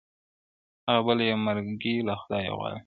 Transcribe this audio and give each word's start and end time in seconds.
هغه 0.87 1.01
بله 1.05 1.23
یې 1.29 1.35
مرګی 1.45 1.95
له 2.07 2.13
خدایه 2.21 2.51
غواړي- 2.57 2.77